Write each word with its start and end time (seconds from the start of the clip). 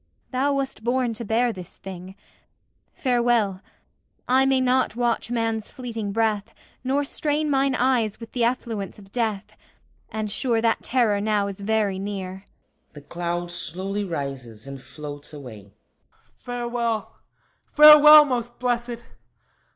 Thou 0.31 0.55
wast 0.55 0.83
born 0.83 1.13
to 1.13 1.23
bear 1.23 1.53
this 1.53 1.77
thing. 1.77 2.15
Farewell! 2.95 3.61
I 4.27 4.47
may 4.47 4.59
not 4.59 4.95
watch 4.95 5.29
man's 5.29 5.69
fleeting 5.69 6.11
breath, 6.11 6.55
Nor 6.83 7.03
strain 7.03 7.51
mine 7.51 7.75
eyes 7.75 8.19
with 8.19 8.31
the 8.31 8.43
effluence 8.43 8.97
of 8.97 9.11
death. 9.11 9.55
And 10.09 10.31
sure 10.31 10.59
that 10.59 10.81
Terror 10.81 11.21
now 11.21 11.45
is 11.45 11.59
very 11.59 11.99
near. 11.99 12.45
[The 12.93 13.01
cloud 13.01 13.51
slowly 13.51 14.03
rises 14.03 14.65
and 14.65 14.81
floats 14.81 15.33
away.] 15.33 15.75
HIPPOLYTUS 16.09 16.33
Farewell, 16.43 17.17
farewell, 17.67 18.25
most 18.25 18.57
Blessèd! 18.57 19.03